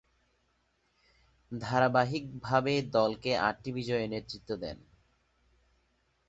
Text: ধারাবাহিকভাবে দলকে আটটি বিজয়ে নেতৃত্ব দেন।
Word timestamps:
ধারাবাহিকভাবে 1.51 2.73
দলকে 2.93 3.31
আটটি 3.39 3.69
বিজয়ে 3.75 4.05
নেতৃত্ব 4.07 4.49
দেন। 4.61 4.77